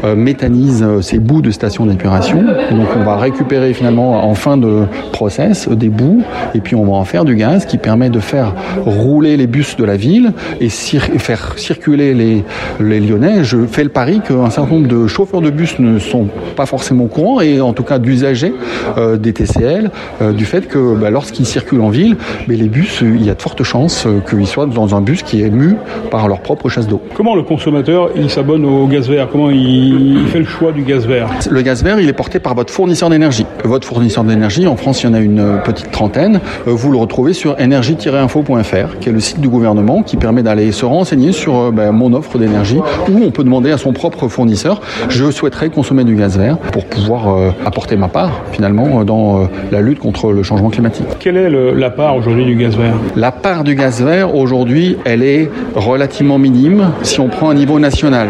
euh, 0.05 0.15
méthanise 0.15 0.83
euh, 0.83 1.01
ces 1.01 1.19
bouts 1.19 1.43
de 1.43 1.51
station 1.51 1.87
d'épuration. 1.87 2.43
Donc 2.71 2.89
on 2.97 3.05
va 3.05 3.17
récupérer 3.17 3.73
finalement 3.75 4.29
en 4.29 4.35
fin 4.35 4.57
de 4.57 4.85
process 5.13 5.69
euh, 5.69 5.75
des 5.75 5.89
bouts 5.89 6.23
et 6.55 6.61
puis 6.61 6.75
on 6.75 6.85
va 6.85 6.93
en 6.93 7.05
faire 7.05 7.25
du 7.25 7.37
gaz 7.37 7.67
qui 7.67 7.79
permet 7.79 8.11
de 8.11 8.21
faire 8.21 8.55
rouler 8.85 9.37
les 9.37 9.47
bus 9.47 9.77
de 9.77 9.85
la 9.85 9.97
ville 9.97 10.33
et 10.61 10.69
faire 10.69 11.59
circuler 11.59 12.15
les, 12.15 12.45
les 12.81 13.01
Lyonnais. 13.01 13.45
Je 13.45 13.67
fais 13.67 13.85
le 13.85 13.91
pari 13.91 14.21
qu'un 14.21 14.51
certain 14.51 14.75
nombre 14.75 14.89
de 14.89 15.07
chauffeurs 15.07 15.41
de 15.41 15.51
bus 15.51 15.79
ne 15.79 15.99
sont 15.99 16.29
pas 16.57 16.67
forcément 16.67 17.05
au 17.05 17.09
courant 17.09 17.41
et 17.41 17.61
en 17.61 17.73
tout 17.73 17.83
cas 17.83 17.99
d'usagers 17.99 18.55
euh, 18.99 19.17
des 19.17 19.33
TCL 19.33 19.91
euh, 20.23 20.33
du 20.33 20.45
fait 20.45 20.69
que 20.69 20.95
bah, 20.95 21.11
lorsqu'ils 21.11 21.47
circulent 21.47 21.81
en 21.81 21.91
ville, 21.91 22.17
mais 22.49 22.57
les 22.57 22.69
bus 22.69 22.86
bus, 22.87 23.03
il 23.03 23.25
y 23.25 23.31
a 23.31 23.35
de 23.35 23.43
fortes 23.43 23.63
chances 23.63 24.07
qu'ils 24.29 24.47
soient 24.47 24.67
dans 24.67 24.95
un 24.95 25.01
bus 25.01 25.23
qui 25.23 25.43
est 25.43 25.51
mu 25.51 25.77
par 26.11 26.29
leur 26.29 26.41
propre 26.41 26.69
chasse 26.69 26.87
d'eau. 26.87 27.01
Comment 27.15 27.35
le 27.35 27.43
consommateur 27.43 28.11
il 28.17 28.31
s'abonne 28.31 28.65
au 28.65 28.87
gaz 28.87 29.09
vert? 29.09 29.29
Comment 29.31 29.51
il 29.51 30.27
fait 30.29 30.39
le 30.39 30.45
choix 30.45 30.73
du 30.73 30.83
gaz 30.83 31.07
vert? 31.07 31.29
Le 31.51 31.63
gaz 31.63 31.83
vert, 31.83 32.01
il 32.01 32.09
est 32.09 32.13
porté 32.13 32.39
par 32.39 32.55
votre 32.55 32.73
fournisseur 32.73 33.11
d'énergie. 33.11 33.47
Votre 33.65 33.87
fournisseur 33.87 34.25
d'énergie, 34.25 34.67
en 34.67 34.77
France, 34.77 35.03
il 35.03 35.07
y 35.07 35.09
en 35.09 35.15
a 35.15 35.21
une 35.21 35.61
petite 35.65 35.91
trentaine. 35.91 36.41
Vous 36.67 36.93
le 36.93 36.99
retrouvez 36.99 37.33
sur 37.33 37.59
énergie-info.fr, 37.61 38.99
qui 39.01 39.09
est 39.09 39.13
le 39.13 39.21
site 39.21 39.41
du 39.41 39.49
gouvernement 39.49 40.03
qui 40.03 40.17
permet 40.17 40.43
d'aller 40.43 40.73
se 40.73 40.85
renseigner 40.85 41.33
sur 41.33 41.73
ben, 41.73 41.93
mon 41.93 42.13
offre 42.13 42.39
d'énergie, 42.39 42.81
où 43.09 43.21
on 43.25 43.31
peut 43.31 43.45
demander 43.45 43.71
à 43.71 43.79
son 43.79 43.93
propre 43.93 44.29
fournisseur, 44.29 44.81
je 45.09 45.31
souhaiterais 45.31 45.71
consommer 45.71 46.05
du 46.05 46.15
gaz 46.15 46.39
vert 46.39 46.59
pour 46.59 46.85
pouvoir 46.85 47.55
apporter 47.65 47.97
ma 47.97 48.09
part, 48.09 48.43
finalement, 48.53 49.05
dans 49.05 49.49
la 49.73 49.81
lutte 49.81 49.99
contre 49.99 50.33
le 50.33 50.43
changement 50.43 50.71
climatique. 50.71 51.07
Quelle 51.19 51.37
est 51.37 51.51
le, 51.51 51.73
la 51.73 51.91
part 51.91 52.17
aujourd'hui 52.17 52.45
du 52.45 52.55
gaz 52.55 52.76
La 53.17 53.33
part 53.33 53.65
du 53.65 53.75
gaz 53.75 54.03
vert, 54.03 54.35
aujourd'hui, 54.35 54.97
elle 55.05 55.23
est 55.23 55.51
relativement 55.75 56.39
minime 56.39 56.91
si 57.03 57.21
on 57.21 57.29
prend 57.29 57.51
un 57.51 57.55
niveau 57.55 57.79
national. 57.79 58.29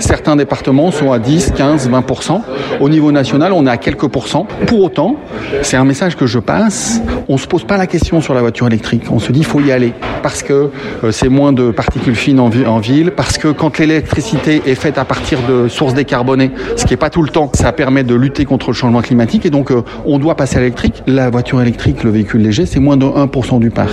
Certains 0.00 0.36
départements 0.36 0.90
sont 0.90 1.12
à 1.12 1.18
10, 1.18 1.52
15, 1.56 1.90
20%. 1.90 2.40
Au 2.80 2.88
niveau 2.88 3.12
national, 3.12 3.52
on 3.52 3.66
est 3.66 3.70
à 3.70 3.76
quelques 3.76 4.08
pourcents. 4.08 4.46
Pour 4.66 4.82
autant, 4.82 5.16
c'est 5.62 5.76
un 5.76 5.84
message 5.84 6.16
que 6.16 6.26
je 6.26 6.38
passe, 6.38 7.00
on 7.28 7.38
se 7.38 7.46
pose 7.46 7.64
pas 7.64 7.76
la 7.76 7.86
question 7.86 8.20
sur 8.20 8.34
la 8.34 8.40
voiture 8.40 8.66
électrique. 8.66 9.04
On 9.10 9.18
se 9.18 9.32
dit, 9.32 9.44
faut 9.44 9.60
y 9.60 9.72
aller 9.72 9.92
parce 10.22 10.42
que 10.42 10.70
euh, 11.04 11.12
c'est 11.12 11.28
moins 11.28 11.52
de 11.52 11.70
particules 11.70 12.16
fines 12.16 12.40
en, 12.40 12.48
ville, 12.78 13.12
parce 13.12 13.38
que 13.38 13.48
quand 13.48 13.78
l'électricité 13.78 14.62
est 14.66 14.74
faite 14.74 14.98
à 14.98 15.04
partir 15.04 15.38
de 15.48 15.68
sources 15.68 15.94
décarbonées, 15.94 16.50
ce 16.76 16.84
qui 16.84 16.92
n'est 16.92 16.98
pas 16.98 17.10
tout 17.10 17.22
le 17.22 17.28
temps, 17.28 17.50
ça 17.54 17.72
permet 17.72 18.02
de 18.02 18.14
lutter 18.14 18.44
contre 18.44 18.68
le 18.68 18.74
changement 18.74 19.02
climatique 19.02 19.46
et 19.46 19.50
donc 19.50 19.70
euh, 19.70 19.82
on 20.04 20.18
doit 20.18 20.34
passer 20.34 20.56
à 20.56 20.60
l'électrique. 20.60 21.02
La 21.06 21.30
voiture 21.30 21.62
électrique, 21.62 22.02
le 22.02 22.10
véhicule 22.10 22.42
léger, 22.42 22.66
c'est 22.66 22.80
moins 22.80 22.96
de 22.96 23.06
1% 23.06 23.60
du 23.60 23.70
parc. 23.70 23.85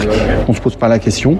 On 0.47 0.53
se 0.53 0.61
pose 0.61 0.75
pas 0.75 0.87
la 0.87 0.99
question. 0.99 1.37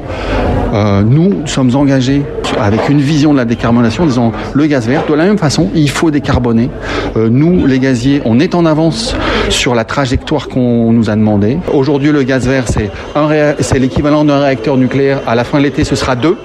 Euh, 0.74 1.04
nous 1.04 1.46
sommes 1.46 1.76
engagés 1.76 2.24
avec 2.60 2.90
une 2.90 3.00
vision 3.00 3.34
de 3.34 3.38
la 3.38 3.46
décarbonation, 3.46 4.04
en 4.04 4.08
disant 4.08 4.32
le 4.54 4.66
gaz 4.66 4.88
vert, 4.88 5.04
de 5.08 5.14
la 5.14 5.26
même 5.26 5.38
façon, 5.38 5.70
il 5.76 5.90
faut 5.90 6.12
décarboner. 6.12 6.70
Euh, 7.16 7.30
nous, 7.30 7.66
les 7.66 7.80
gaziers, 7.80 8.22
on 8.26 8.40
est 8.40 8.56
en 8.56 8.66
avance 8.66 9.16
sur 9.50 9.76
la 9.76 9.84
trajectoire 9.84 10.48
qu'on 10.48 10.92
nous 10.92 11.10
a 11.10 11.16
demandé. 11.16 11.58
Aujourd'hui, 11.74 12.12
le 12.12 12.24
gaz 12.24 12.48
vert, 12.48 12.66
c'est 12.68 13.80
l'équivalent 13.80 14.26
d'un 14.26 14.40
réacteur 14.40 14.78
nucléaire. 14.78 15.22
À 15.28 15.36
la 15.36 15.44
fin 15.44 15.60
de 15.60 15.64
l'été, 15.64 15.84
ce 15.84 15.96
sera 15.96 16.16
deux. 16.16 16.38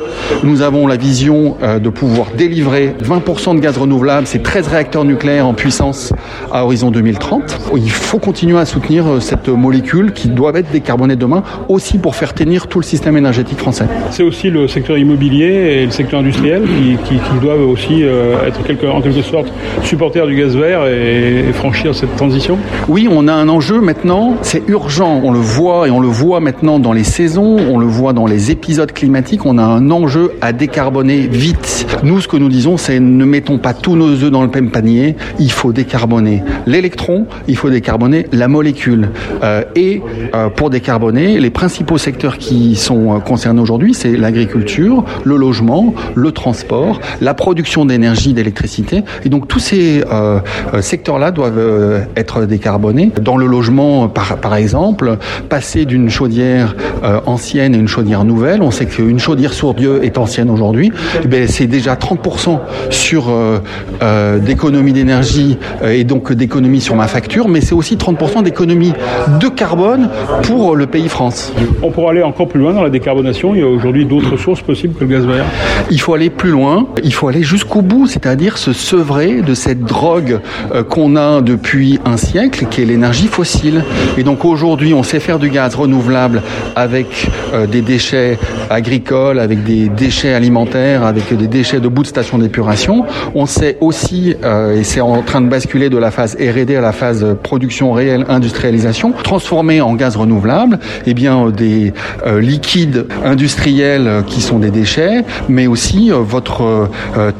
Nous 0.42 0.62
avons 0.62 0.86
la 0.86 0.96
vision 0.96 1.56
euh, 1.62 1.78
de 1.78 1.88
pouvoir 1.88 2.28
délivrer 2.36 2.94
20% 3.02 3.56
de 3.56 3.60
gaz 3.60 3.78
renouvelable, 3.78 4.26
c'est 4.26 4.42
13 4.42 4.68
réacteurs 4.68 5.04
nucléaires 5.04 5.46
en 5.46 5.54
puissance 5.54 6.12
à 6.52 6.64
horizon 6.64 6.90
2030. 6.90 7.58
Il 7.76 7.90
faut 7.90 8.18
continuer 8.18 8.58
à 8.58 8.66
soutenir 8.66 9.06
euh, 9.06 9.20
cette 9.20 9.48
molécule 9.48 10.12
qui 10.12 10.28
doit 10.28 10.52
être 10.58 10.70
décarbonée 10.70 11.16
demain, 11.16 11.42
aussi 11.68 11.98
pour 11.98 12.14
faire 12.14 12.34
tenir 12.34 12.66
tout 12.66 12.78
le 12.78 12.84
système 12.84 13.16
énergétique 13.16 13.58
français. 13.58 13.86
C'est 14.10 14.22
aussi 14.22 14.50
le 14.50 14.68
secteur 14.68 14.98
immobilier 14.98 15.80
et 15.82 15.86
le 15.86 15.90
secteur 15.90 16.20
industriel 16.20 16.62
qui, 17.04 17.18
doivent 17.40 17.68
aussi 17.68 18.02
euh, 18.02 18.46
être 18.46 18.60
en 18.90 19.00
quelque 19.00 19.22
sorte 19.22 19.52
supporters 19.82 20.26
du 20.26 20.36
gaz 20.36 20.56
vert 20.56 20.86
et 20.86 21.52
franchir 21.52 21.94
cette 21.94 22.14
transition 22.16 22.58
Oui, 22.88 23.06
on 23.10 23.28
a 23.28 23.34
un 23.34 23.50
enjeu 23.50 23.82
maintenant, 23.82 24.38
c'est 24.40 24.66
urgent, 24.66 25.20
on 25.22 25.30
le 25.30 25.38
voit 25.38 25.88
et 25.88 25.90
on 25.90 26.00
le 26.00 26.08
voit 26.08 26.40
maintenant 26.40 26.78
dans 26.78 26.94
les 26.94 27.04
saisons, 27.04 27.58
on 27.70 27.76
le 27.76 27.84
voit 27.84 28.14
dans 28.14 28.24
les 28.24 28.50
épisodes 28.50 28.90
climatiques, 28.92 29.44
on 29.44 29.58
a 29.58 29.62
un 29.62 29.90
enjeu 29.90 30.32
à 30.40 30.54
décarboner 30.54 31.26
vite. 31.30 31.86
Nous, 32.02 32.22
ce 32.22 32.28
que 32.28 32.38
nous 32.38 32.48
disons, 32.48 32.78
c'est 32.78 32.98
ne 32.98 33.26
mettons 33.26 33.58
pas 33.58 33.74
tous 33.74 33.94
nos 33.94 34.08
œufs 34.08 34.30
dans 34.30 34.40
le 34.40 34.48
même 34.48 34.70
panier, 34.70 35.16
il 35.38 35.52
faut 35.52 35.74
décarboner 35.74 36.42
l'électron, 36.66 37.26
il 37.46 37.58
faut 37.58 37.68
décarboner 37.68 38.24
la 38.32 38.48
molécule. 38.48 39.10
Euh, 39.42 39.64
et 39.76 40.00
euh, 40.34 40.48
pour 40.48 40.70
décarboner, 40.70 41.40
les 41.40 41.50
principaux 41.50 41.98
secteurs 41.98 42.38
qui 42.38 42.74
sont 42.74 43.14
euh, 43.14 43.18
concernés 43.18 43.60
aujourd'hui, 43.60 43.92
c'est 43.92 44.16
l'agriculture, 44.16 45.04
le 45.24 45.36
logement, 45.36 45.92
le 46.14 46.32
transport, 46.32 47.00
la 47.20 47.34
production 47.34 47.84
d'énergie, 47.84 48.32
d'électricité. 48.32 49.02
Et 49.26 49.28
donc 49.28 49.46
tous 49.46 49.58
ces 49.58 50.02
euh, 50.10 50.40
secteurs-là 50.80 51.32
doivent 51.32 52.06
être 52.16 52.46
décarbonés. 52.46 52.77
Dans 53.20 53.36
le 53.36 53.46
logement, 53.46 54.08
par, 54.08 54.36
par 54.36 54.54
exemple, 54.54 55.18
passer 55.48 55.84
d'une 55.84 56.08
chaudière 56.08 56.74
euh, 57.02 57.20
ancienne 57.26 57.74
à 57.74 57.78
une 57.78 57.88
chaudière 57.88 58.24
nouvelle, 58.24 58.62
on 58.62 58.70
sait 58.70 58.86
qu'une 58.86 59.18
chaudière 59.18 59.52
sourdieu 59.52 60.04
est 60.04 60.18
ancienne 60.18 60.50
aujourd'hui, 60.50 60.92
eh 61.24 61.46
c'est 61.46 61.66
déjà 61.66 61.94
30% 61.94 62.58
sur 62.90 63.28
euh, 63.28 63.58
euh, 64.02 64.38
d'économie 64.38 64.92
d'énergie 64.92 65.58
et 65.84 66.04
donc 66.04 66.32
d'économie 66.32 66.80
sur 66.80 66.94
ma 66.94 67.08
facture, 67.08 67.48
mais 67.48 67.60
c'est 67.60 67.74
aussi 67.74 67.96
30% 67.96 68.42
d'économie 68.42 68.92
de 69.40 69.48
carbone 69.48 70.08
pour 70.42 70.76
le 70.76 70.86
pays 70.86 71.08
France. 71.08 71.52
On 71.82 71.90
pourra 71.90 72.12
aller 72.12 72.22
encore 72.22 72.48
plus 72.48 72.60
loin 72.60 72.72
dans 72.72 72.82
la 72.82 72.90
décarbonation. 72.90 73.54
Il 73.54 73.60
y 73.60 73.64
a 73.64 73.68
aujourd'hui 73.68 74.04
d'autres 74.04 74.36
sources 74.36 74.62
possibles 74.62 74.94
que 74.94 75.04
le 75.04 75.10
gaz 75.10 75.26
vert. 75.26 75.44
Il 75.90 76.00
faut 76.00 76.14
aller 76.14 76.30
plus 76.30 76.50
loin. 76.50 76.86
Il 77.02 77.12
faut 77.12 77.28
aller 77.28 77.42
jusqu'au 77.42 77.82
bout, 77.82 78.06
c'est-à-dire 78.06 78.58
se 78.58 78.72
sevrer 78.72 79.42
de 79.42 79.54
cette 79.54 79.84
drogue 79.84 80.40
qu'on 80.88 81.16
a 81.16 81.40
depuis 81.40 81.98
un 82.04 82.16
siècle, 82.16 82.66
qui 82.70 82.82
est 82.82 82.84
l'énergie 82.84 83.26
fossile. 83.26 83.84
Et 84.16 84.22
donc 84.22 84.44
aujourd'hui, 84.44 84.94
on 84.94 85.02
sait 85.02 85.20
faire 85.20 85.38
du 85.38 85.50
gaz 85.50 85.74
renouvelable 85.74 86.42
avec 86.76 87.28
euh, 87.52 87.66
des 87.66 87.82
déchets 87.82 88.38
agricoles, 88.70 89.38
avec 89.38 89.64
des 89.64 89.88
déchets 89.88 90.34
alimentaires, 90.34 91.04
avec 91.04 91.34
des 91.36 91.46
déchets 91.46 91.80
de 91.80 91.88
bout 91.88 92.02
de 92.02 92.08
station 92.08 92.38
d'épuration. 92.38 93.04
On 93.34 93.46
sait 93.46 93.78
aussi, 93.80 94.34
euh, 94.44 94.76
et 94.76 94.84
c'est 94.84 95.00
en 95.00 95.22
train 95.22 95.40
de 95.40 95.48
basculer 95.48 95.88
de 95.88 95.96
la 95.96 96.10
phase 96.10 96.36
R&D 96.36 96.76
à 96.76 96.80
la 96.80 96.92
phase 96.92 97.26
production 97.42 97.92
réelle, 97.92 98.24
industrialisation, 98.28 99.12
transformer 99.22 99.80
en 99.80 99.94
gaz 99.94 100.16
renouvelable, 100.16 100.78
eh 101.06 101.14
bien 101.14 101.50
des 101.50 101.92
euh, 102.26 102.40
liquides 102.40 103.06
industriels 103.24 104.24
qui 104.26 104.40
sont 104.40 104.58
des 104.58 104.70
déchets, 104.70 105.24
mais 105.48 105.66
aussi 105.66 106.10
votre 106.12 106.88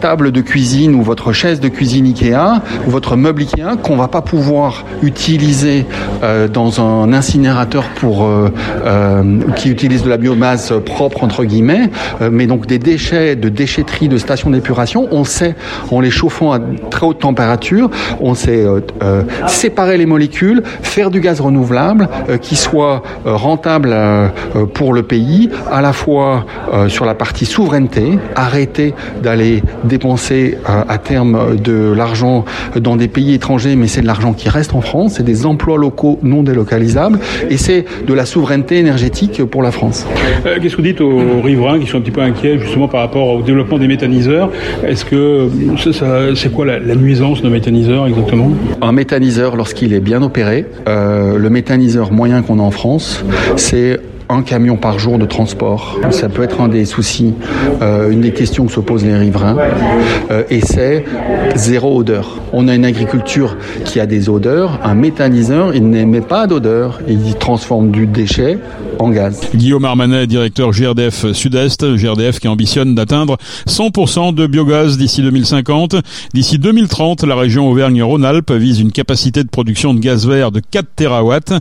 table 0.00 0.32
de 0.32 0.40
cuisine 0.40 0.94
ou 0.94 1.02
votre 1.02 1.32
chaise 1.32 1.61
de 1.61 1.68
cuisine 1.68 2.06
Ikea, 2.06 2.62
ou 2.87 2.90
votre 2.90 3.16
meuble 3.16 3.42
Ikea 3.42 3.76
qu'on 3.82 3.97
va 3.97 4.08
pas 4.08 4.23
pouvoir 4.23 4.85
utiliser 5.02 5.17
euh, 6.22 6.48
dans 6.48 6.80
un 6.80 7.12
incinérateur 7.12 7.84
pour 7.96 8.28
qui 9.56 9.68
utilise 9.68 10.02
de 10.02 10.08
la 10.08 10.16
biomasse 10.16 10.72
propre 10.84 11.25
entre 11.25 11.44
guillemets, 11.44 11.90
mais 12.30 12.46
donc 12.46 12.66
des 12.66 12.78
déchets 12.78 13.37
de 13.37 13.48
déchetterie, 13.48 14.08
de 14.08 14.18
stations 14.18 14.50
d'épuration, 14.50 15.08
on 15.10 15.25
sait 15.25 15.54
en 15.90 16.00
les 16.00 16.10
chauffant 16.10 16.52
à 16.52 16.60
très 16.90 17.06
haute 17.06 17.18
température, 17.18 17.90
on 18.20 18.34
sait 18.34 18.64
séparer 19.46 19.96
les 19.98 20.06
molécules, 20.06 20.62
faire 20.82 21.10
du 21.10 21.20
gaz 21.20 21.40
renouvelable 21.40 22.08
qui 22.40 22.56
soit 22.56 23.02
rentable 23.25 23.96
pour 24.75 24.92
le 24.92 25.02
pays, 25.02 25.50
à 25.70 25.80
la 25.82 25.92
fois 25.92 26.46
sur 26.88 27.04
la 27.04 27.14
partie 27.14 27.46
souveraineté, 27.46 28.18
arrêter 28.34 28.94
d'aller 29.22 29.62
dépenser 29.84 30.58
à 30.66 30.98
terme 30.98 31.56
de 31.56 31.92
l'argent 31.92 32.44
dans 32.80 32.96
des 32.96 33.08
pays 33.08 33.34
étrangers, 33.34 33.76
mais 33.76 33.88
c'est 33.88 34.02
de 34.02 34.06
l'argent 34.06 34.32
qui 34.32 34.48
reste 34.48 34.75
en 34.75 34.80
France, 34.80 35.07
c'est 35.08 35.22
des 35.22 35.46
emplois 35.46 35.78
locaux 35.78 36.18
non 36.22 36.42
délocalisables 36.42 37.18
et 37.50 37.56
c'est 37.56 37.84
de 38.06 38.14
la 38.14 38.26
souveraineté 38.26 38.78
énergétique 38.78 39.42
pour 39.44 39.62
la 39.62 39.70
France. 39.70 40.06
Euh, 40.46 40.58
Qu'est-ce 40.60 40.72
que 40.72 40.82
vous 40.82 40.88
dites 40.88 41.00
aux 41.00 41.40
riverains 41.42 41.78
qui 41.78 41.86
sont 41.86 41.98
un 41.98 42.00
petit 42.00 42.10
peu 42.10 42.20
inquiets 42.20 42.58
justement 42.58 42.88
par 42.88 43.00
rapport 43.00 43.28
au 43.28 43.42
développement 43.42 43.78
des 43.78 43.88
méthaniseurs? 43.88 44.50
Est-ce 44.86 45.04
que 45.04 45.48
c'est 46.34 46.52
quoi 46.52 46.66
la, 46.66 46.78
la, 46.78 46.94
nuisance 46.94 47.42
d'un 47.42 47.50
méthaniseur 47.50 48.06
exactement? 48.06 48.50
Un 48.80 48.92
méthaniseur, 48.92 49.56
lorsqu'il 49.56 49.92
est 49.92 50.00
bien 50.00 50.22
opéré, 50.22 50.66
euh, 50.88 51.38
le 51.38 51.50
méthaniseur 51.50 52.12
moyen 52.12 52.42
qu'on 52.42 52.58
a 52.58 52.62
en 52.62 52.70
France, 52.70 53.24
c'est 53.56 53.98
un 54.28 54.42
camion 54.42 54.76
par 54.76 54.99
jour 54.99 55.18
de 55.18 55.26
transport. 55.26 55.99
Ça 56.11 56.28
peut 56.28 56.42
être 56.42 56.61
un 56.61 56.68
des 56.68 56.85
soucis, 56.85 57.35
euh, 57.80 58.11
une 58.11 58.20
des 58.20 58.32
questions 58.32 58.66
que 58.66 58.73
se 58.73 58.80
posent 58.80 59.04
les 59.04 59.16
riverains. 59.16 59.56
Euh, 60.30 60.42
et 60.50 60.61
c'est 60.61 61.04
zéro 61.54 61.99
odeur. 61.99 62.38
On 62.52 62.68
a 62.68 62.75
une 62.75 62.85
agriculture 62.85 63.56
qui 63.85 64.00
a 64.00 64.06
des 64.06 64.28
odeurs. 64.28 64.80
Un 64.85 64.94
méthaniseur, 64.94 65.75
il 65.75 65.88
n'émet 65.88 66.20
pas 66.20 66.47
d'odeur. 66.47 67.00
Il 67.08 67.35
transforme 67.37 67.90
du 67.90 68.06
déchet 68.06 68.58
en 68.99 69.11
gaz. 69.11 69.40
Guillaume 69.54 69.85
Armanet, 69.85 70.26
directeur 70.26 70.73
GRDF 70.73 71.32
Sud-Est, 71.32 71.85
GRDF 71.85 72.40
qui 72.40 72.49
ambitionne 72.49 72.94
d'atteindre 72.94 73.37
100% 73.68 74.35
de 74.35 74.47
biogaz 74.47 74.99
d'ici 74.99 75.23
2050. 75.23 75.97
D'ici 76.35 76.58
2030, 76.58 77.23
la 77.25 77.37
région 77.37 77.68
Auvergne-Rhône-Alpes 77.70 78.52
vise 78.52 78.80
une 78.80 78.92
capacité 78.92 79.44
de 79.44 79.49
production 79.49 79.94
de 79.94 80.00
gaz 80.00 80.26
vert 80.26 80.50
de 80.50 80.61
4 80.61 80.87
terawatts, 80.97 81.52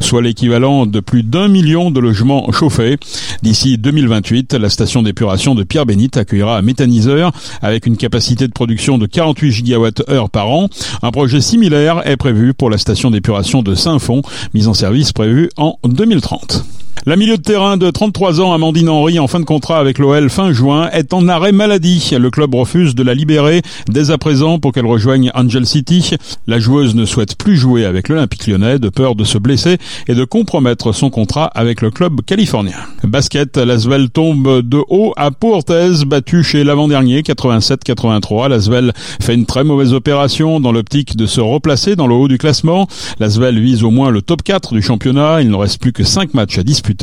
soit 0.00 0.22
l'équivalent 0.22 0.86
de 0.86 1.00
plus 1.00 1.22
d'un 1.22 1.48
million 1.48 1.90
de 1.90 2.00
logements 2.00 2.15
chauffés. 2.52 2.96
D'ici 3.42 3.78
2028, 3.78 4.54
la 4.54 4.68
station 4.68 5.02
d'épuration 5.02 5.54
de 5.54 5.62
Pierre-Bénite 5.62 6.16
accueillera 6.16 6.58
un 6.58 6.62
méthaniseur 6.62 7.32
avec 7.62 7.86
une 7.86 7.96
capacité 7.96 8.46
de 8.46 8.52
production 8.52 8.98
de 8.98 9.06
48 9.06 9.52
gigawatts-heure 9.52 10.30
par 10.30 10.50
an. 10.50 10.68
Un 11.02 11.10
projet 11.10 11.40
similaire 11.40 12.02
est 12.06 12.16
prévu 12.16 12.54
pour 12.54 12.70
la 12.70 12.78
station 12.78 13.10
d'épuration 13.10 13.62
de 13.62 13.74
Saint-Fond, 13.74 14.22
mise 14.54 14.68
en 14.68 14.74
service 14.74 15.12
prévue 15.12 15.50
en 15.56 15.78
2030. 15.84 16.75
La 17.08 17.14
milieu 17.14 17.36
de 17.36 17.42
terrain 17.42 17.76
de 17.76 17.88
33 17.88 18.40
ans, 18.40 18.52
Amandine 18.52 18.88
Henry, 18.88 19.20
en 19.20 19.28
fin 19.28 19.38
de 19.38 19.44
contrat 19.44 19.78
avec 19.78 20.00
l'OL 20.00 20.28
fin 20.28 20.52
juin, 20.52 20.90
est 20.90 21.14
en 21.14 21.28
arrêt 21.28 21.52
maladie. 21.52 22.10
Le 22.18 22.30
club 22.32 22.52
refuse 22.56 22.96
de 22.96 23.04
la 23.04 23.14
libérer 23.14 23.62
dès 23.88 24.10
à 24.10 24.18
présent 24.18 24.58
pour 24.58 24.72
qu'elle 24.72 24.86
rejoigne 24.86 25.30
Angel 25.36 25.64
City. 25.66 26.16
La 26.48 26.58
joueuse 26.58 26.96
ne 26.96 27.04
souhaite 27.04 27.38
plus 27.38 27.56
jouer 27.56 27.84
avec 27.84 28.08
l'Olympique 28.08 28.48
lyonnais 28.48 28.80
de 28.80 28.88
peur 28.88 29.14
de 29.14 29.22
se 29.22 29.38
blesser 29.38 29.78
et 30.08 30.16
de 30.16 30.24
compromettre 30.24 30.90
son 30.90 31.08
contrat 31.08 31.46
avec 31.54 31.80
le 31.80 31.92
club 31.92 32.22
californien. 32.22 32.74
Basket, 33.04 33.56
Lasvel 33.56 34.10
tombe 34.10 34.62
de 34.62 34.82
haut 34.88 35.12
à 35.16 35.30
Pau 35.30 35.60
battu 36.06 36.42
chez 36.42 36.64
l'avant-dernier 36.64 37.20
87-83. 37.20 38.48
Lasvel 38.48 38.92
fait 39.20 39.34
une 39.34 39.46
très 39.46 39.62
mauvaise 39.62 39.92
opération 39.92 40.58
dans 40.58 40.72
l'optique 40.72 41.16
de 41.16 41.26
se 41.26 41.40
replacer 41.40 41.94
dans 41.94 42.08
le 42.08 42.16
haut 42.16 42.26
du 42.26 42.38
classement. 42.38 42.88
Lasvel 43.20 43.60
vise 43.60 43.84
au 43.84 43.92
moins 43.92 44.10
le 44.10 44.22
top 44.22 44.42
4 44.42 44.74
du 44.74 44.82
championnat. 44.82 45.40
Il 45.42 45.50
ne 45.50 45.56
reste 45.56 45.80
plus 45.80 45.92
que 45.92 46.02
5 46.02 46.34
matchs 46.34 46.58
à 46.58 46.64
disputer 46.64 46.95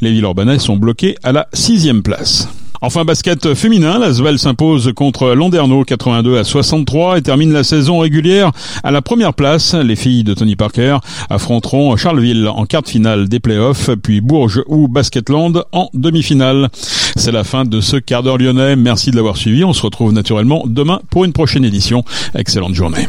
les 0.00 0.10
villes 0.10 0.24
urbanais 0.24 0.58
sont 0.58 0.76
bloquées 0.76 1.16
à 1.22 1.32
la 1.32 1.48
sixième 1.52 2.02
place. 2.02 2.48
Enfin, 2.80 3.04
basket 3.04 3.54
féminin, 3.54 3.98
l'Asvel 3.98 4.38
s'impose 4.38 4.92
contre 4.94 5.30
Landerneau 5.30 5.82
82 5.82 6.38
à 6.38 6.44
63 6.44 7.18
et 7.18 7.22
termine 7.22 7.52
la 7.52 7.64
saison 7.64 7.98
régulière 7.98 8.52
à 8.84 8.92
la 8.92 9.02
première 9.02 9.34
place. 9.34 9.74
Les 9.74 9.96
filles 9.96 10.22
de 10.22 10.32
Tony 10.32 10.54
Parker 10.54 10.98
affronteront 11.28 11.96
Charleville 11.96 12.46
en 12.46 12.66
quart 12.66 12.82
de 12.82 12.88
finale 12.88 13.28
des 13.28 13.40
playoffs, 13.40 13.90
puis 14.00 14.20
Bourges 14.20 14.62
ou 14.68 14.86
Basketland 14.86 15.64
en 15.72 15.90
demi-finale. 15.92 16.68
C'est 17.16 17.32
la 17.32 17.42
fin 17.42 17.64
de 17.64 17.80
ce 17.80 17.96
quart 17.96 18.22
d'heure 18.22 18.38
lyonnais. 18.38 18.76
Merci 18.76 19.10
de 19.10 19.16
l'avoir 19.16 19.36
suivi. 19.36 19.64
On 19.64 19.72
se 19.72 19.82
retrouve 19.82 20.12
naturellement 20.12 20.62
demain 20.64 21.00
pour 21.10 21.24
une 21.24 21.32
prochaine 21.32 21.64
édition. 21.64 22.04
Excellente 22.36 22.74
journée. 22.74 23.08